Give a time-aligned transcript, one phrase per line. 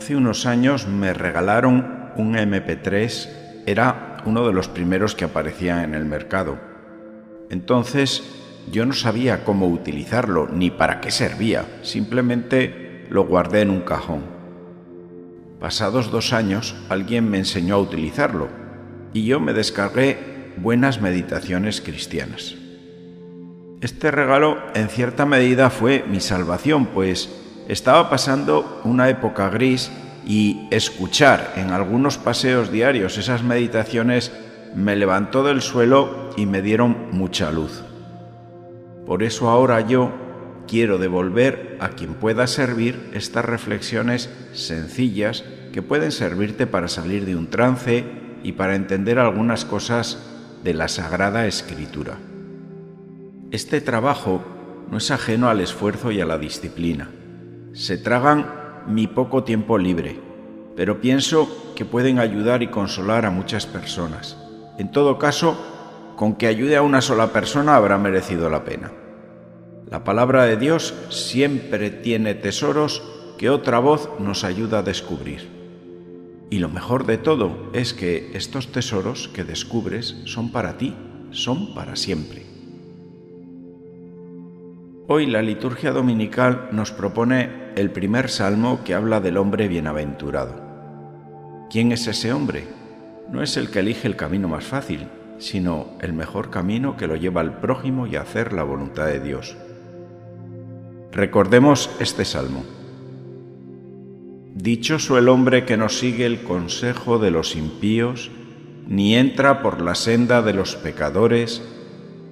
[0.00, 3.28] Hace unos años me regalaron un MP3,
[3.66, 6.58] era uno de los primeros que aparecían en el mercado.
[7.50, 8.22] Entonces
[8.72, 14.22] yo no sabía cómo utilizarlo ni para qué servía, simplemente lo guardé en un cajón.
[15.60, 18.48] Pasados dos años alguien me enseñó a utilizarlo
[19.12, 22.54] y yo me descargué buenas meditaciones cristianas.
[23.82, 27.39] Este regalo en cierta medida fue mi salvación, pues
[27.70, 29.92] estaba pasando una época gris
[30.26, 34.32] y escuchar en algunos paseos diarios esas meditaciones
[34.74, 37.84] me levantó del suelo y me dieron mucha luz.
[39.06, 40.12] Por eso ahora yo
[40.66, 47.36] quiero devolver a quien pueda servir estas reflexiones sencillas que pueden servirte para salir de
[47.36, 48.04] un trance
[48.42, 50.18] y para entender algunas cosas
[50.64, 52.18] de la Sagrada Escritura.
[53.52, 54.42] Este trabajo
[54.90, 57.10] no es ajeno al esfuerzo y a la disciplina.
[57.72, 60.18] Se tragan mi poco tiempo libre,
[60.76, 64.36] pero pienso que pueden ayudar y consolar a muchas personas.
[64.78, 65.56] En todo caso,
[66.16, 68.90] con que ayude a una sola persona habrá merecido la pena.
[69.88, 73.02] La palabra de Dios siempre tiene tesoros
[73.38, 75.48] que otra voz nos ayuda a descubrir.
[76.50, 80.96] Y lo mejor de todo es que estos tesoros que descubres son para ti,
[81.30, 82.49] son para siempre.
[85.12, 90.54] Hoy la liturgia dominical nos propone el primer salmo que habla del hombre bienaventurado.
[91.68, 92.68] ¿Quién es ese hombre?
[93.28, 97.16] No es el que elige el camino más fácil, sino el mejor camino que lo
[97.16, 99.56] lleva al prójimo y a hacer la voluntad de Dios.
[101.10, 102.62] Recordemos este salmo.
[104.54, 108.30] Dichoso el hombre que no sigue el consejo de los impíos,
[108.86, 111.79] ni entra por la senda de los pecadores,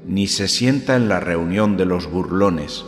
[0.09, 2.87] ni se sienta en la reunión de los burlones,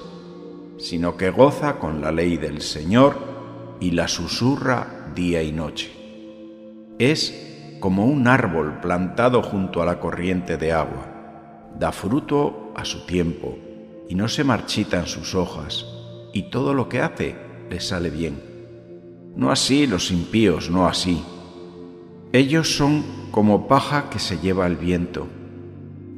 [0.78, 5.92] sino que goza con la ley del Señor y la susurra día y noche.
[6.98, 13.04] Es como un árbol plantado junto a la corriente de agua, da fruto a su
[13.04, 13.58] tiempo
[14.08, 15.84] y no se marchitan sus hojas,
[16.32, 17.36] y todo lo que hace
[17.68, 18.42] le sale bien.
[19.36, 21.22] No así los impíos, no así.
[22.32, 25.28] Ellos son como paja que se lleva el viento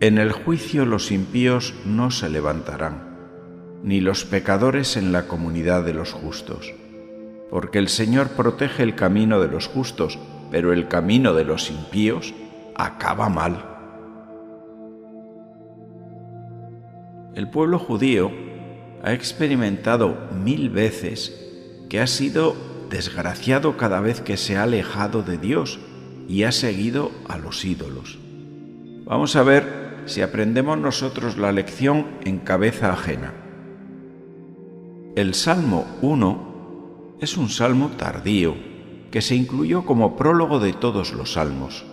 [0.03, 5.95] en el juicio los impíos no se levantarán, ni los pecadores en la comunidad de
[5.95, 6.75] los justos,
[7.51, 10.19] porque el Señor protege el camino de los justos,
[10.51, 12.35] pero el camino de los impíos
[12.75, 13.65] acaba mal.
[17.37, 18.33] El pueblo judío
[19.05, 21.33] ha experimentado mil veces
[21.89, 22.57] que ha sido
[22.91, 25.79] desgraciado cada vez que se ha alejado de Dios
[26.27, 28.19] y ha seguido a los ídolos.
[29.05, 33.33] Vamos a ver si aprendemos nosotros la lección en cabeza ajena.
[35.15, 38.55] El Salmo 1 es un salmo tardío
[39.11, 41.85] que se incluyó como prólogo de todos los salmos.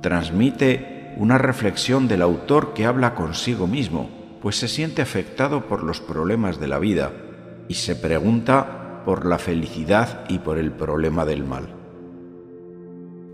[0.00, 4.08] Transmite una reflexión del autor que habla consigo mismo,
[4.40, 7.12] pues se siente afectado por los problemas de la vida
[7.68, 11.77] y se pregunta por la felicidad y por el problema del mal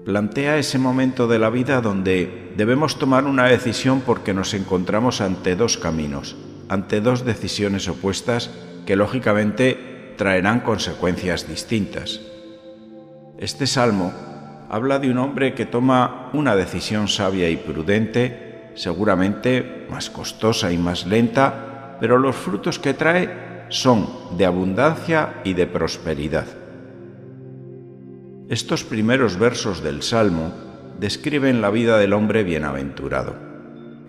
[0.05, 5.57] plantea ese momento de la vida donde debemos tomar una decisión porque nos encontramos ante
[5.57, 6.37] dos caminos,
[6.69, 8.51] ante dos decisiones opuestas
[8.87, 12.21] que lógicamente traerán consecuencias distintas.
[13.39, 14.13] Este salmo
[14.69, 20.79] habla de un hombre que toma una decisión sabia y prudente, seguramente más costosa y
[20.79, 26.64] más lenta, pero los frutos que trae son de abundancia y de prosperidad.
[28.49, 30.53] Estos primeros versos del Salmo
[31.00, 33.34] describen la vida del hombre bienaventurado.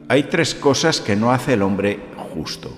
[0.10, 2.00] Hay tres cosas que no hace el hombre
[2.34, 2.70] justo.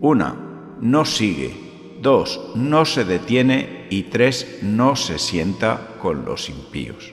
[0.00, 0.36] Una,
[0.80, 1.52] no sigue.
[2.00, 3.86] Dos, no se detiene.
[3.90, 7.12] Y tres, no se sienta con los impíos.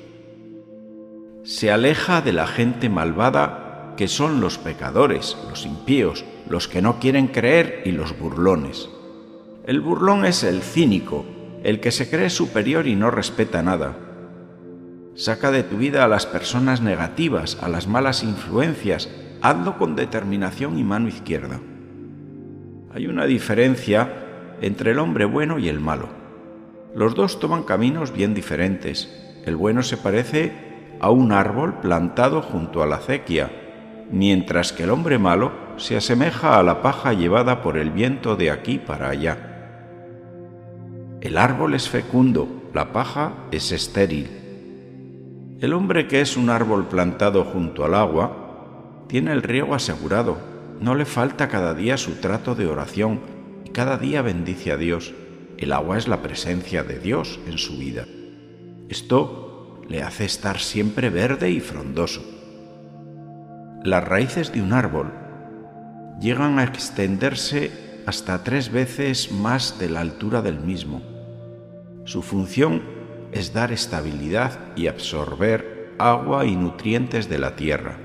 [1.44, 7.00] Se aleja de la gente malvada que son los pecadores, los impíos, los que no
[7.00, 8.89] quieren creer y los burlones.
[9.65, 11.25] El burlón es el cínico,
[11.65, 13.97] el que se cree superior y no respeta nada.
[15.15, 19.09] Saca de tu vida a las personas negativas, a las malas influencias,
[19.41, 21.59] hazlo con determinación y mano izquierda.
[22.94, 24.13] Hay una diferencia
[24.62, 26.09] entre el hombre bueno y el malo.
[26.94, 29.11] Los dos toman caminos bien diferentes.
[29.44, 30.53] El bueno se parece
[31.00, 33.51] a un árbol plantado junto a la acequia,
[34.11, 38.51] mientras que el hombre malo se asemeja a la paja llevada por el viento de
[38.51, 39.44] aquí para allá.
[41.21, 44.27] El árbol es fecundo, la paja es estéril.
[45.59, 50.38] El hombre que es un árbol plantado junto al agua tiene el riego asegurado,
[50.79, 53.21] no le falta cada día su trato de oración
[53.65, 55.13] y cada día bendice a Dios.
[55.57, 58.06] el agua es la presencia de Dios en su vida.
[58.89, 62.21] Esto le hace estar siempre verde y frondoso.
[63.83, 65.13] Las raíces de un árbol
[66.19, 67.71] llegan a extenderse
[68.06, 71.02] hasta tres veces más de la altura del mismo.
[72.06, 72.84] Su función
[73.31, 77.98] es dar estabilidad y absorber agua y nutrientes de la tierra.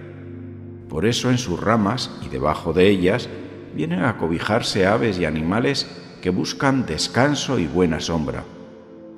[0.89, 3.29] Por eso en sus ramas y debajo de ellas
[3.75, 5.87] vienen a cobijarse aves y animales
[6.23, 8.45] que buscan descanso y buena sombra.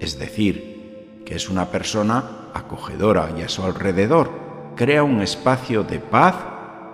[0.01, 4.31] Es decir, que es una persona acogedora y a su alrededor
[4.77, 6.35] crea un espacio de paz,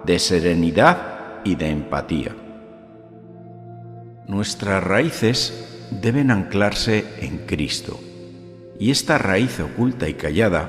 [0.05, 2.37] de serenidad y de empatía.
[4.28, 7.98] Nuestras raíces deben anclarse en Cristo,
[8.78, 10.69] y esta raíz oculta y callada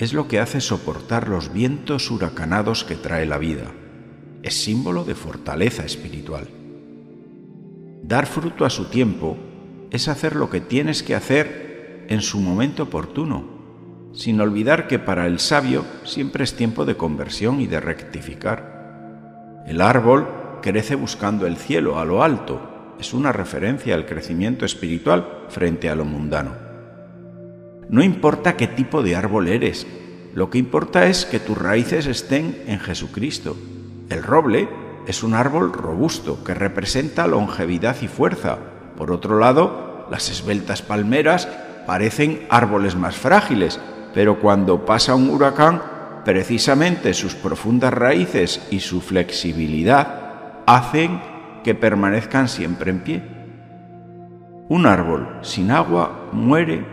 [0.00, 3.70] es lo que hace soportar los vientos huracanados que trae la vida.
[4.42, 6.48] Es símbolo de fortaleza espiritual.
[8.02, 9.36] Dar fruto a su tiempo
[9.92, 15.28] es hacer lo que tienes que hacer en su momento oportuno, sin olvidar que para
[15.28, 19.62] el sabio siempre es tiempo de conversión y de rectificar.
[19.64, 20.26] El árbol
[20.60, 25.94] crece buscando el cielo a lo alto es una referencia al crecimiento espiritual frente a
[25.94, 26.52] lo mundano.
[27.88, 29.86] No importa qué tipo de árbol eres,
[30.34, 33.56] lo que importa es que tus raíces estén en Jesucristo.
[34.10, 34.68] El roble
[35.06, 38.58] es un árbol robusto que representa longevidad y fuerza.
[38.96, 41.48] Por otro lado, las esbeltas palmeras
[41.86, 43.80] parecen árboles más frágiles,
[44.12, 45.82] pero cuando pasa un huracán,
[46.24, 51.22] precisamente sus profundas raíces y su flexibilidad hacen
[51.66, 53.22] que permanezcan siempre en pie.
[54.68, 56.86] Un árbol sin agua muere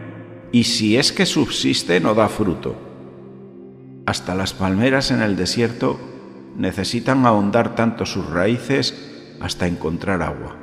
[0.51, 2.75] y si es que subsiste no da fruto.
[4.07, 5.99] Hasta las palmeras en el desierto
[6.57, 10.57] necesitan ahondar tanto sus raíces hasta encontrar agua.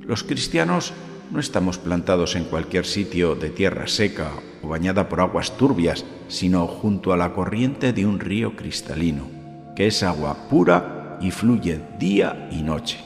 [0.00, 0.92] Los cristianos
[1.30, 6.66] no estamos plantados en cualquier sitio de tierra seca o bañada por aguas turbias, sino
[6.66, 9.28] junto a la corriente de un río cristalino,
[9.76, 12.98] que es agua pura y fluye día y noche.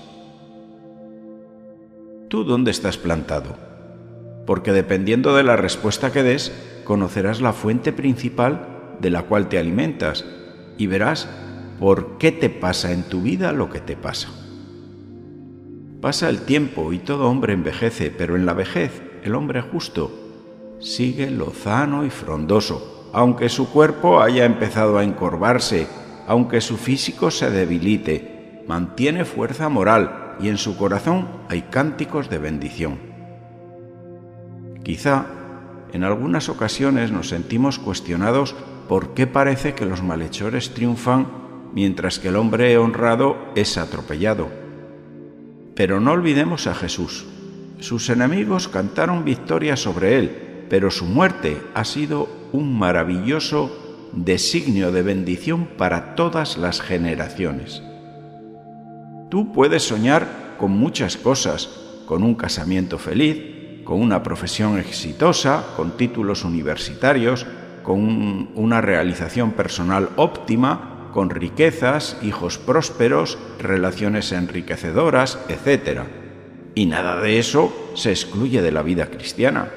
[2.29, 3.57] ¿Tú dónde estás plantado?
[4.47, 6.53] Porque dependiendo de la respuesta que des,
[6.85, 10.25] conocerás la fuente principal de la cual te alimentas
[10.77, 11.29] y verás
[11.79, 14.29] por qué te pasa en tu vida lo que te pasa.
[16.01, 20.13] Pasa el tiempo y todo hombre envejece, pero en la vejez el hombre justo
[20.81, 25.87] sigue lozano y frondoso, aunque su cuerpo haya empezado a encorvarse
[26.29, 32.37] aunque su físico se debilite, mantiene fuerza moral y en su corazón hay cánticos de
[32.37, 32.99] bendición.
[34.85, 35.25] Quizá
[35.91, 38.55] en algunas ocasiones nos sentimos cuestionados
[38.91, 41.29] por qué parece que los malhechores triunfan
[41.73, 44.51] mientras que el hombre honrado es atropellado.
[45.75, 47.25] Pero no olvidemos a Jesús.
[47.79, 55.03] Sus enemigos cantaron victoria sobre él, pero su muerte ha sido un maravilloso designio de
[55.03, 57.83] bendición para todas las generaciones.
[59.31, 61.69] Tú puedes soñar con muchas cosas,
[62.07, 67.47] con un casamiento feliz, con una profesión exitosa, con títulos universitarios,
[67.83, 76.03] con una realización personal óptima, con riquezas, hijos prósperos, relaciones enriquecedoras, etc.
[76.75, 79.71] Y nada de eso se excluye de la vida cristiana.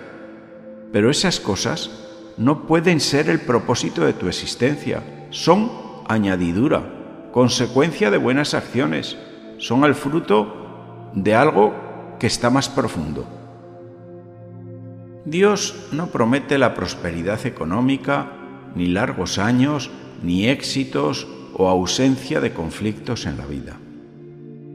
[0.91, 2.10] Pero esas cosas
[2.41, 5.71] no pueden ser el propósito de tu existencia, son
[6.07, 9.15] añadidura, consecuencia de buenas acciones,
[9.59, 11.75] son el fruto de algo
[12.19, 13.27] que está más profundo.
[15.23, 18.31] Dios no promete la prosperidad económica,
[18.73, 19.91] ni largos años,
[20.23, 23.77] ni éxitos o ausencia de conflictos en la vida.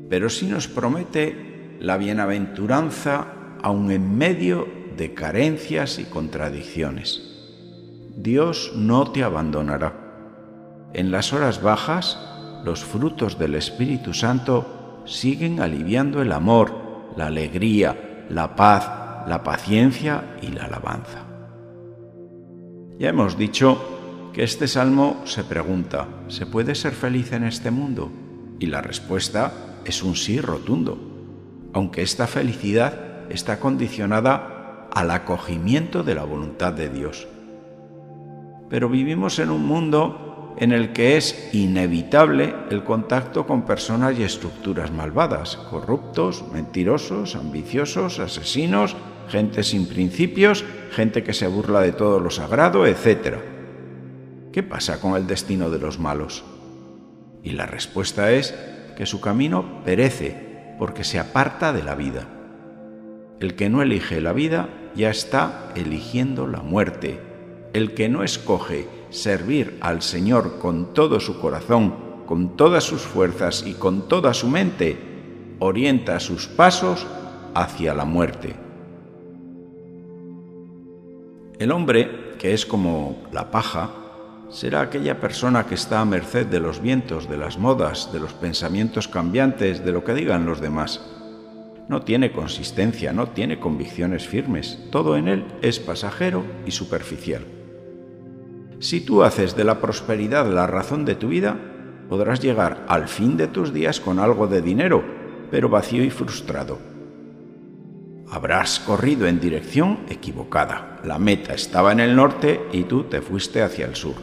[0.08, 3.26] Pero sí nos promete la bienaventuranza
[3.60, 7.25] aun en medio de carencias y contradicciones.
[8.16, 9.92] Dios no te abandonará.
[10.94, 12.18] En las horas bajas,
[12.64, 16.72] los frutos del Espíritu Santo siguen aliviando el amor,
[17.14, 21.26] la alegría, la paz, la paciencia y la alabanza.
[22.98, 28.10] Ya hemos dicho que este salmo se pregunta, ¿se puede ser feliz en este mundo?
[28.58, 29.52] Y la respuesta
[29.84, 30.98] es un sí rotundo,
[31.74, 37.28] aunque esta felicidad está condicionada al acogimiento de la voluntad de Dios
[38.68, 44.22] pero vivimos en un mundo en el que es inevitable el contacto con personas y
[44.22, 48.96] estructuras malvadas, corruptos, mentirosos, ambiciosos, asesinos,
[49.28, 53.36] gente sin principios, gente que se burla de todo lo sagrado, etc.
[54.52, 56.44] ¿Qué pasa con el destino de los malos?
[57.42, 58.54] Y la respuesta es
[58.96, 62.26] que su camino perece porque se aparta de la vida.
[63.40, 67.20] El que no elige la vida ya está eligiendo la muerte.
[67.76, 73.64] El que no escoge servir al Señor con todo su corazón, con todas sus fuerzas
[73.66, 74.96] y con toda su mente,
[75.58, 77.06] orienta sus pasos
[77.52, 78.56] hacia la muerte.
[81.58, 83.90] El hombre, que es como la paja,
[84.48, 88.32] será aquella persona que está a merced de los vientos, de las modas, de los
[88.32, 91.02] pensamientos cambiantes, de lo que digan los demás.
[91.90, 97.55] No tiene consistencia, no tiene convicciones firmes, todo en él es pasajero y superficial.
[98.78, 101.56] Si tú haces de la prosperidad la razón de tu vida,
[102.08, 105.02] podrás llegar al fin de tus días con algo de dinero,
[105.50, 106.78] pero vacío y frustrado.
[108.30, 111.00] Habrás corrido en dirección equivocada.
[111.04, 114.16] La meta estaba en el norte y tú te fuiste hacia el sur.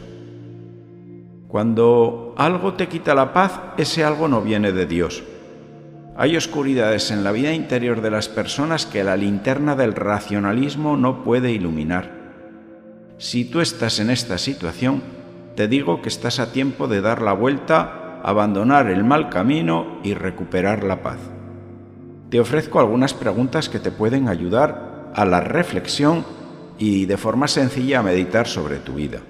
[1.48, 5.24] Cuando algo te quita la paz, ese algo no viene de Dios.
[6.16, 11.24] Hay oscuridades en la vida interior de las personas que la linterna del racionalismo no
[11.24, 12.13] puede iluminar.
[13.18, 15.02] Si tú estás en esta situación,
[15.56, 20.14] te digo que estás a tiempo de dar la vuelta, abandonar el mal camino y
[20.14, 21.18] recuperar la paz
[22.34, 26.24] te ofrezco algunas preguntas que te pueden ayudar a la reflexión
[26.78, 29.20] y de forma sencilla a meditar sobre tu vida.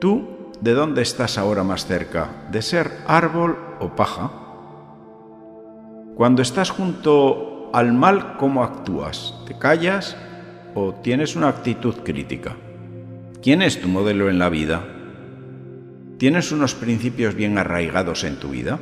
[0.00, 0.26] ¿Tú
[0.58, 2.46] de dónde estás ahora más cerca?
[2.50, 4.30] ¿De ser árbol o paja?
[6.16, 9.34] Cuando estás junto al mal, ¿cómo actúas?
[9.46, 10.16] ¿Te callas
[10.78, 12.54] o tienes una actitud crítica?
[13.42, 14.84] ¿Quién es tu modelo en la vida?
[16.18, 18.78] ¿Tienes unos principios bien arraigados en tu vida?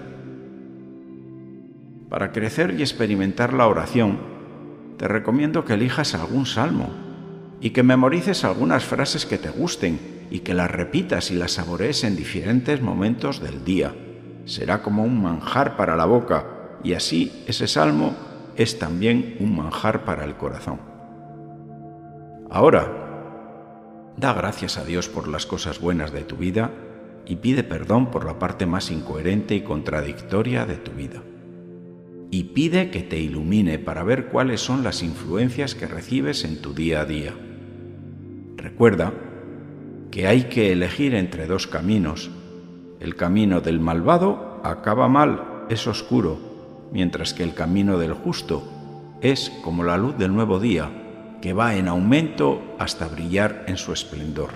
[2.11, 4.19] Para crecer y experimentar la oración,
[4.99, 6.91] te recomiendo que elijas algún salmo
[7.61, 12.03] y que memorices algunas frases que te gusten y que las repitas y las saborees
[12.03, 13.95] en diferentes momentos del día.
[14.47, 16.45] Será como un manjar para la boca
[16.83, 18.17] y así ese salmo
[18.57, 20.94] es también un manjar para el corazón.
[22.54, 26.70] Ahora, da gracias a Dios por las cosas buenas de tu vida
[27.26, 31.20] y pide perdón por la parte más incoherente y contradictoria de tu vida
[32.30, 36.75] y pide que te ilumine para ver cuáles son las influencias que recibes en tu
[36.75, 37.34] día a día.
[38.56, 39.12] Recuerda
[40.12, 42.30] que hay que elegir entre dos caminos.
[43.00, 46.38] El camino del malvado acaba mal, es oscuro,
[46.92, 48.62] mientras que el camino del justo
[49.23, 51.03] es como la luz del nuevo día,
[51.45, 54.49] que va en aumento hasta brillar en su esplendor.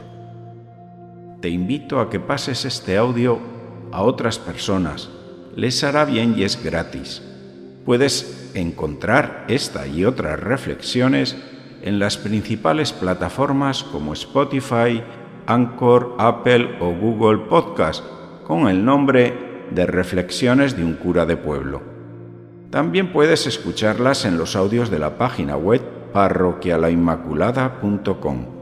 [1.43, 3.41] Te invito a que pases este audio
[3.93, 5.11] a otras personas.
[5.55, 7.23] Les hará bien y es gratis.
[7.85, 11.37] Puedes encontrar esta y otras reflexiones
[11.83, 15.03] en las principales plataformas como Spotify,
[15.45, 18.03] Anchor, Apple o Google Podcast
[18.45, 21.83] con el nombre de Reflexiones de un cura de pueblo.
[22.71, 28.58] También puedes escucharlas en los audios de la página web parroquialainmaculada.com.